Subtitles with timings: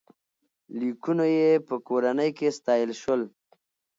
[0.79, 3.21] لیکونو یې په کورنۍ کې ستایل شول.